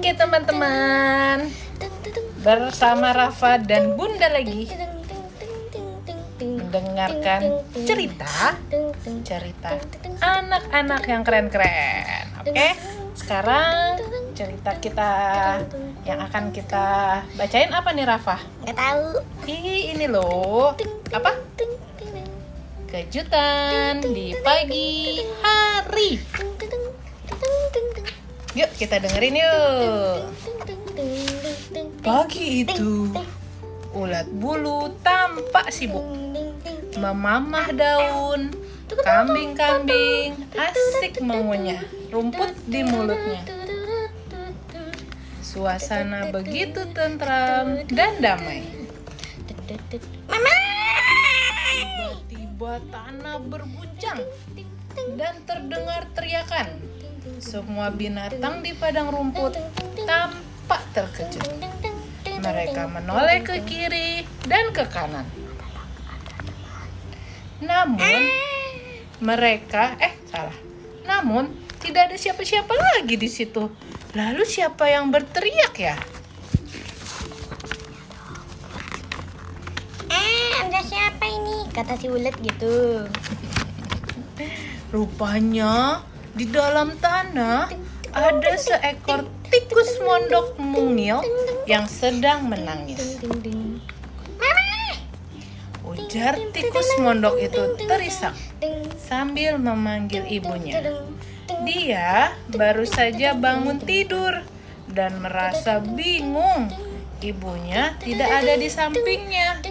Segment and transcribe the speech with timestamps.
[0.00, 1.52] Oke teman-teman,
[2.40, 4.64] bersama Rafa dan Bunda lagi
[6.40, 8.56] mendengarkan cerita
[9.20, 9.76] cerita
[10.24, 12.32] anak-anak yang keren-keren.
[12.40, 12.80] Oke,
[13.12, 14.00] sekarang
[14.32, 15.12] cerita kita
[16.08, 18.40] yang akan kita bacain apa nih Rafa?
[18.64, 19.20] Gak tahu.
[19.44, 20.72] Ih, ini loh.
[21.12, 21.36] Apa?
[22.88, 26.49] Kejutan di pagi hari.
[28.50, 30.18] Yuk kita dengerin yuk.
[32.02, 33.14] Pagi itu,
[33.94, 36.02] ulat bulu tampak sibuk
[36.98, 38.50] memamah daun.
[38.90, 41.78] Kambing-kambing asik mengunyah
[42.10, 43.46] rumput di mulutnya.
[45.46, 48.66] Suasana begitu tentram dan damai.
[50.26, 50.54] Mama.
[51.70, 54.26] Tiba-tiba tanah berguncang
[55.14, 56.82] dan terdengar teriakan.
[57.40, 59.52] Semua binatang di padang rumput
[60.08, 61.44] tampak terkejut.
[62.40, 65.28] Mereka menoleh ke kiri dan ke kanan.
[67.60, 68.24] Namun
[69.20, 70.56] mereka eh salah.
[71.04, 71.52] Namun
[71.84, 73.68] tidak ada siapa-siapa lagi di situ.
[74.16, 75.96] Lalu siapa yang berteriak ya?
[80.08, 81.68] Eh, ada siapa ini?
[81.68, 83.04] Kata si ulet gitu.
[84.88, 86.02] Rupanya
[86.34, 87.70] di dalam tanah
[88.10, 91.22] ada seekor tikus mondok mungil
[91.66, 93.18] yang sedang menangis.
[95.86, 98.34] Ujar tikus mondok itu terisak
[98.98, 100.82] sambil memanggil ibunya.
[101.66, 104.42] Dia baru saja bangun tidur
[104.90, 106.70] dan merasa bingung.
[107.20, 109.69] Ibunya tidak ada di sampingnya.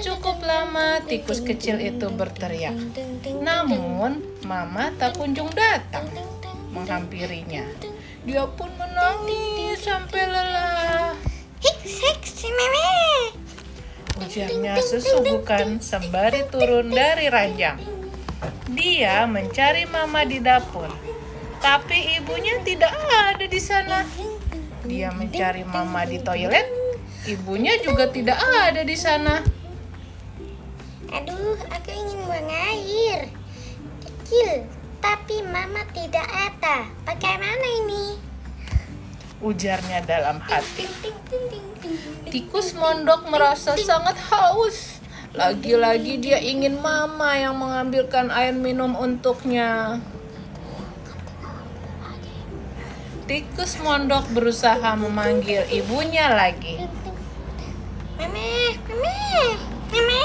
[0.00, 2.72] Cukup lama tikus kecil itu berteriak.
[3.36, 6.08] Namun, Mama tak kunjung datang
[6.72, 7.68] menghampirinya.
[8.24, 11.12] Dia pun menangis sampai lelah.
[14.20, 17.76] Ujarnya sesugukan sembari turun dari ranjang.
[18.72, 20.88] Dia mencari Mama di dapur,
[21.60, 24.06] tapi ibunya tidak ada di sana.
[24.88, 26.68] Dia mencari Mama di toilet,
[27.28, 29.59] ibunya juga tidak ada di sana.
[31.10, 33.26] Aduh, aku ingin buang air.
[33.98, 34.62] Kecil,
[35.02, 36.86] tapi mama tidak ada.
[37.02, 38.14] Bagaimana ini?
[39.42, 40.86] Ujarnya dalam hati.
[42.30, 45.02] Tikus mondok merasa sangat haus.
[45.34, 49.98] Lagi-lagi dia ingin mama yang mengambilkan air minum untuknya.
[53.26, 56.86] Tikus mondok berusaha memanggil ibunya lagi.
[58.18, 59.58] Meme, meme,
[59.94, 60.22] meme,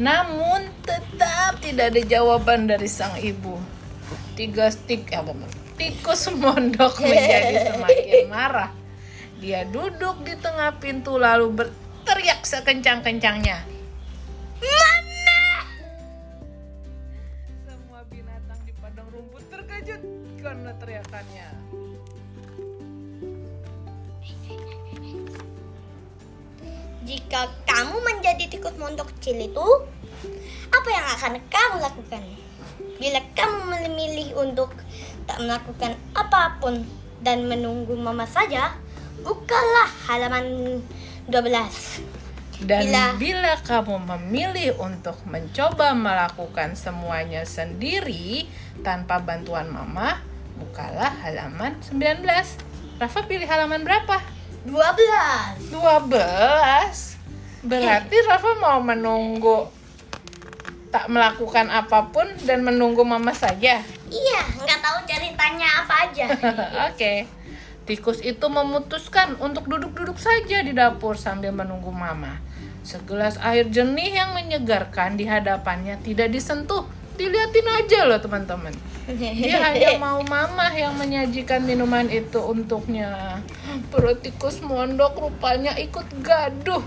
[0.00, 3.60] Namun tetap tidak ada jawaban dari sang ibu.
[4.32, 5.36] Tiga stik apa
[5.76, 8.72] tikus mondok menjadi semakin marah.
[9.40, 13.64] Dia duduk di tengah pintu lalu berteriak sekencang-kencangnya.
[14.60, 15.44] Mama!
[17.68, 20.00] Semua binatang di padang rumput terkejut
[20.40, 21.79] karena teriakannya.
[27.10, 29.66] Jika kamu menjadi tikus mondok kecil itu,
[30.70, 32.22] apa yang akan kamu lakukan?
[33.02, 34.70] Bila kamu memilih untuk
[35.26, 36.86] tak melakukan apa pun
[37.18, 38.78] dan menunggu mama saja,
[39.26, 40.78] bukalah halaman
[41.26, 41.98] 12.
[42.62, 48.46] Dan Bila- bila, kamu memilih untuk mencoba melakukan semuanya sendiri
[48.86, 50.22] tanpa bantuan mama,
[50.62, 52.54] bukalah halaman 19.
[53.02, 54.39] Rafa pilih halaman berapa?
[54.66, 55.72] 12.
[55.72, 57.64] 12.
[57.64, 59.68] Berarti Rafa mau menunggu
[60.90, 63.78] tak melakukan apa pun dan menunggu mama saja.
[64.10, 66.26] Iya, nggak tahu ceritanya apa aja.
[66.90, 67.30] Oke.
[67.86, 72.42] Tikus itu memutuskan untuk duduk-duduk saja di dapur sambil menunggu mama.
[72.82, 76.86] Segelas air jernih yang menyegarkan di hadapannya tidak disentuh.
[77.20, 78.72] Dilihatin aja loh teman-teman.
[79.12, 83.44] Dia hanya mau mama yang menyajikan minuman itu untuknya.
[83.92, 86.80] Perut tikus mondok rupanya ikut gaduh.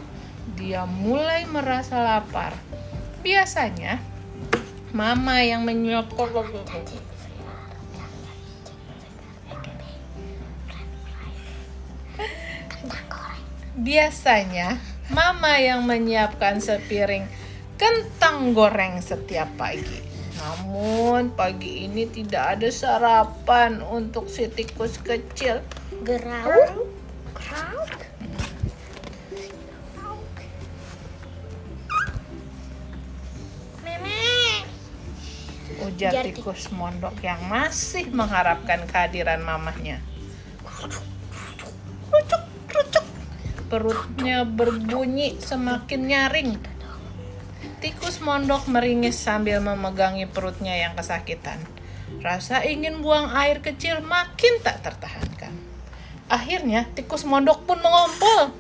[0.58, 2.58] Dia mulai merasa lapar.
[3.22, 4.02] Biasanya
[4.90, 6.34] mama yang menyokok
[13.74, 14.78] Biasanya,
[15.14, 17.26] mama yang menyiapkan sepiring
[17.78, 20.13] kentang goreng setiap pagi.
[20.44, 25.64] Namun, pagi ini tidak ada sarapan untuk si tikus kecil.
[26.04, 26.52] Gerau,
[27.32, 27.80] gerau.
[33.88, 34.68] Meme,
[35.88, 40.04] Ujar Ujar tikus mondok yang masih mengharapkan kehadiran mamahnya.
[42.12, 43.06] Rucuk, rucuk.
[43.72, 46.73] Perutnya berbunyi semakin nyaring.
[47.84, 51.60] Tikus mondok meringis sambil memegangi perutnya yang kesakitan.
[52.24, 55.52] Rasa ingin buang air kecil makin tak tertahankan.
[56.32, 58.56] Akhirnya tikus mondok pun mengompol.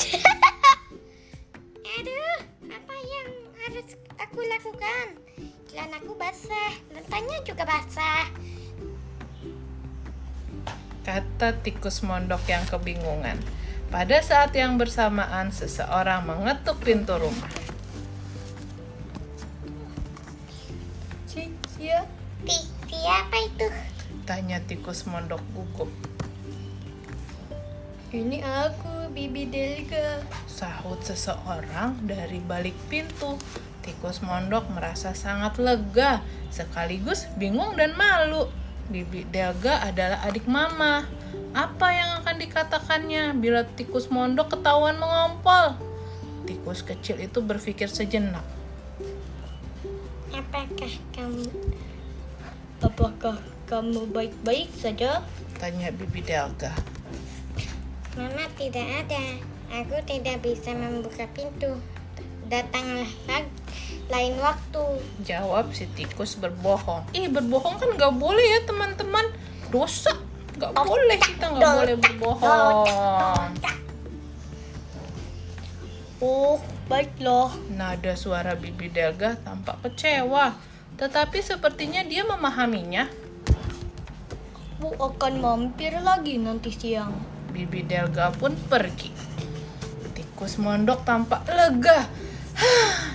[1.96, 2.38] Aduh,
[2.68, 3.30] apa yang
[3.64, 5.16] harus aku lakukan?
[5.72, 8.28] Celanaku basah, lantainya juga basah.
[11.08, 13.40] Kata tikus mondok yang kebingungan.
[13.88, 17.63] Pada saat yang bersamaan, seseorang mengetuk pintu rumah.
[21.34, 21.50] Si,
[21.82, 22.06] siapa?
[22.86, 23.66] siapa itu?
[24.22, 25.90] Tanya tikus mondok gugup.
[28.14, 30.22] Ini aku, Bibi Delga.
[30.46, 33.42] Sahut seseorang dari balik pintu.
[33.82, 36.22] Tikus mondok merasa sangat lega,
[36.54, 38.46] sekaligus bingung dan malu.
[38.94, 41.10] Bibi Delga adalah adik mama.
[41.58, 45.82] Apa yang akan dikatakannya bila tikus mondok ketahuan mengompol?
[46.46, 48.46] Tikus kecil itu berpikir sejenak.
[50.54, 51.50] Apakah kamu
[52.78, 55.26] Apakah kamu baik-baik saja?
[55.58, 56.70] Tanya Bibi Delga.
[58.14, 59.42] Mama tidak ada.
[59.82, 61.74] Aku tidak bisa membuka pintu.
[62.54, 63.10] Datanglah
[64.14, 65.02] lain waktu.
[65.26, 67.02] Jawab si tikus berbohong.
[67.18, 69.34] Ih berbohong kan nggak boleh ya teman-teman.
[69.74, 70.14] Dosa.
[70.54, 72.86] Nggak boleh kita nggak boleh berbohong.
[76.22, 77.54] Oh, baiklah.
[77.72, 80.56] Nada suara Bibi Delga tampak kecewa.
[81.00, 83.10] Tetapi sepertinya dia memahaminya.
[84.84, 87.16] Aku akan mampir lagi nanti siang.
[87.56, 89.16] Bibi Delga pun pergi.
[90.12, 92.06] Tikus mondok tampak lega.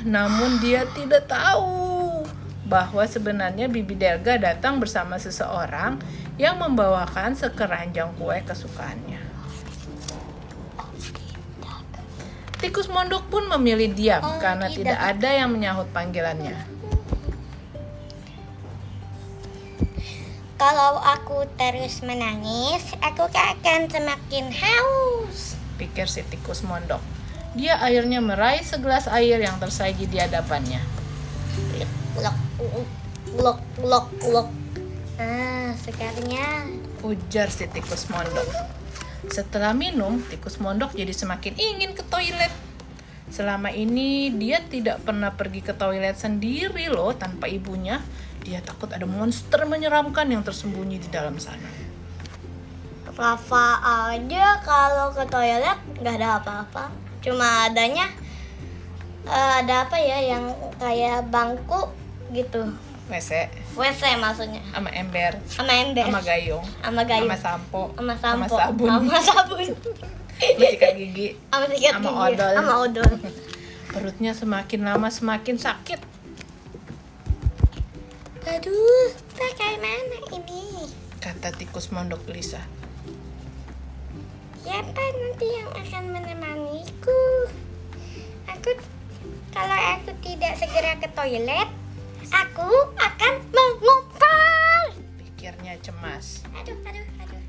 [0.09, 2.25] Namun dia tidak tahu
[2.69, 6.00] bahwa sebenarnya Bibi Delga datang bersama seseorang
[6.37, 9.18] yang membawakan sekeranjang kue kesukaannya.
[12.69, 14.93] Tikus mondok pun memilih diam Oh, karena tidak.
[14.93, 16.53] tidak ada yang menyahut panggilannya.
[20.61, 25.56] Kalau aku terus menangis, aku akan semakin haus.
[25.81, 27.00] Pikir si tikus mondok.
[27.56, 30.85] Dia akhirnya meraih segelas air yang tersaji di hadapannya.
[32.20, 32.37] Ulok,
[33.32, 34.49] ulok, ulok, ulok.
[35.17, 36.69] Ah, sekarangnya
[37.00, 38.44] Ujar si tikus mondok.
[39.26, 42.55] Setelah minum, tikus mondok jadi semakin ingin ke toilet.
[43.29, 47.99] Selama ini dia tidak pernah pergi ke toilet sendiri loh tanpa ibunya.
[48.47, 51.67] Dia takut ada monster menyeramkan yang tersembunyi di dalam sana.
[53.19, 53.82] Rafa
[54.15, 56.94] aja kalau ke toilet nggak ada apa-apa.
[57.19, 58.06] Cuma adanya
[59.26, 61.91] eh, ada apa ya yang kayak bangku
[62.31, 62.70] gitu.
[63.08, 63.31] WC
[63.72, 64.60] WC maksudnya.
[64.69, 66.05] sama ember, Sama ember.
[66.05, 67.25] sama gayung, Sama gayung.
[67.26, 68.55] sama sampo, Sama sampo.
[68.55, 69.66] sabun, Sama sabun.
[70.38, 71.28] sama sikat gigi.
[71.49, 72.22] Sama sikat Sama gigi.
[72.28, 72.52] odol.
[72.55, 73.10] Sama odol.
[73.93, 76.00] Perutnya semakin lama semakin sakit.
[78.46, 80.88] Aduh, bagaimana ini?
[81.19, 82.62] Kata tikus mondok gelisah.
[84.60, 87.20] Siapa nanti yang akan menemaniku?
[88.46, 88.70] Aku
[89.50, 91.69] kalau aku tidak segera ke toilet,
[92.32, 94.81] aku akan mengumpal.
[95.17, 96.44] Pikirnya cemas.
[96.56, 97.43] Aduh, aduh, aduh.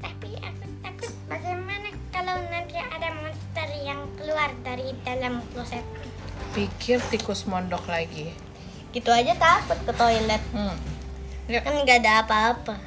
[0.00, 5.84] Tapi aku takut bagaimana kalau nanti ada monster yang keluar dari dalam kloset.
[6.54, 8.34] Pikir tikus mondok lagi.
[8.90, 10.42] Gitu aja takut ke toilet.
[10.54, 10.76] Hmm.
[11.50, 12.78] Ya, Kan nggak ada apa-apa.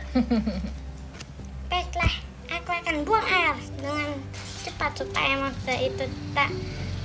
[1.72, 2.14] Baiklah,
[2.48, 4.16] aku akan buang air dengan
[4.64, 6.48] cepat supaya monster itu tak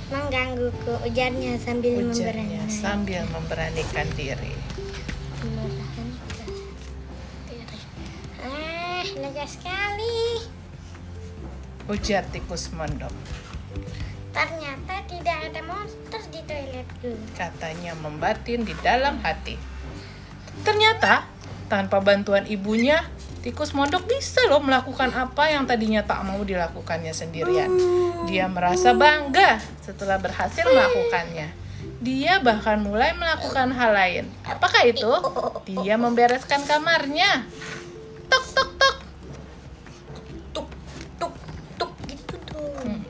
[0.09, 4.53] menggangguku ujarnya sambil ujarnya memberanikan sambil memberanikan diri.
[5.37, 6.07] memberanikan
[7.45, 7.79] diri.
[8.41, 10.49] Ah, lega sekali.
[11.89, 13.13] Ujar tikus mondok.
[14.33, 17.13] Ternyata tidak ada monster di toiletku.
[17.37, 19.57] Katanya membatin di dalam hati.
[20.61, 21.25] Ternyata,
[21.69, 23.05] tanpa bantuan ibunya,
[23.39, 27.71] tikus mondok bisa loh melakukan apa yang tadinya tak mau dilakukannya sendirian.
[28.27, 31.55] Dia merasa bangga setelah berhasil melakukannya.
[31.99, 34.25] Dia bahkan mulai melakukan hal lain.
[34.43, 35.07] Apakah itu?
[35.67, 37.47] Dia membereskan kamarnya.
[38.27, 38.97] Tok tok tok.
[40.55, 40.67] Tuk,
[41.19, 41.33] tuk,
[41.79, 42.71] tuk gitu tuh.
[42.83, 43.03] Hmm.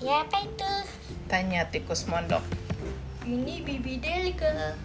[0.00, 0.72] Siapa itu?
[1.28, 2.44] Tanya tikus mondok.
[3.28, 4.76] Ini Bibi Delika.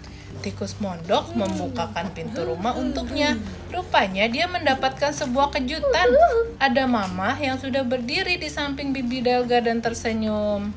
[0.44, 3.40] Tikus mondok membukakan pintu rumah untuknya.
[3.72, 6.12] Rupanya dia mendapatkan sebuah kejutan.
[6.60, 10.76] Ada mama yang sudah berdiri di samping bibi Delga dan tersenyum.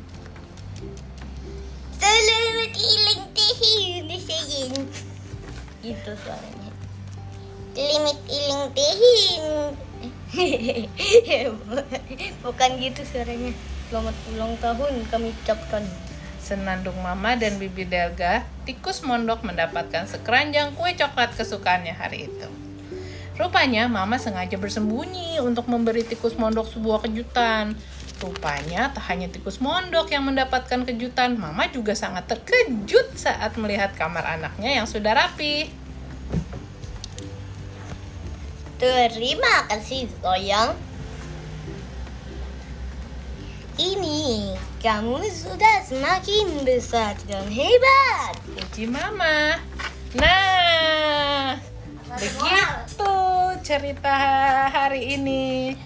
[1.99, 4.87] Selamat tahun sayang.
[5.87, 6.70] gitu suaranya
[7.78, 9.44] limit iling tihin
[12.42, 13.50] bukan gitu suaranya
[13.87, 15.87] selamat ulang tahun kami ucapkan
[16.46, 22.46] Senandung Mama dan Bibi Delga, tikus mondok mendapatkan sekeranjang kue coklat kesukaannya hari itu.
[23.34, 27.74] Rupanya Mama sengaja bersembunyi untuk memberi tikus mondok sebuah kejutan.
[28.22, 34.22] Rupanya tak hanya tikus mondok yang mendapatkan kejutan, Mama juga sangat terkejut saat melihat kamar
[34.22, 35.86] anaknya yang sudah rapi.
[38.76, 40.76] terima kasih sayang
[43.80, 49.56] ini kamu sudah semakin besar dan hebat Puji Mama.
[50.16, 51.56] Nah,
[52.16, 53.14] begitu
[53.64, 54.16] cerita
[54.68, 55.76] hari ini.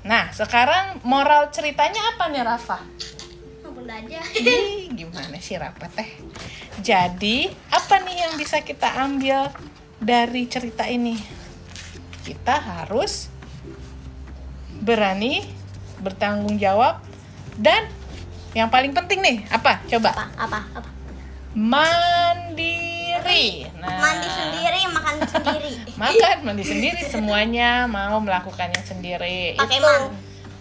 [0.00, 2.80] Nah, sekarang moral ceritanya apa nih Rafa?
[3.90, 6.06] Aja Ih, gimana sih Rafa teh?
[6.78, 9.50] Jadi, apa nih yang bisa kita ambil
[9.98, 11.18] dari cerita ini?
[12.22, 13.26] Kita harus
[14.78, 15.42] berani,
[15.98, 17.02] bertanggung jawab,
[17.60, 17.84] dan
[18.56, 19.84] yang paling penting nih, apa?
[19.86, 20.10] Coba.
[20.16, 20.90] apa apa apa
[21.54, 23.44] Mandiri.
[23.78, 29.54] Nah, mandi sendiri makan sendiri Makan, mandi sendiri, semuanya mau melakukannya sendiri.
[29.60, 30.02] Pakai Itu man.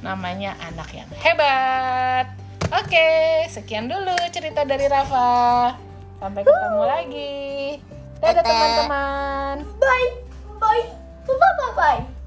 [0.03, 2.35] namanya anak yang hebat.
[2.69, 5.73] Oke, sekian dulu cerita dari Rafa.
[6.19, 7.79] Sampai ketemu lagi.
[8.19, 8.51] Dadah Dadah.
[8.51, 9.55] teman-teman.
[9.79, 10.07] bye
[10.59, 10.83] bye
[11.23, 12.18] bye bye bye